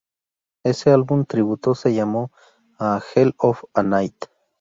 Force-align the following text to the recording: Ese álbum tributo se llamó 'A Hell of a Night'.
Ese 0.63 0.89
álbum 0.89 1.25
tributo 1.27 1.75
se 1.75 1.93
llamó 1.93 2.31
'A 2.79 3.03
Hell 3.13 3.35
of 3.37 3.65
a 3.75 3.83
Night'. 3.83 4.17